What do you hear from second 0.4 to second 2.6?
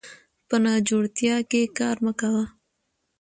په ناجوړتيا کې کار مه کوه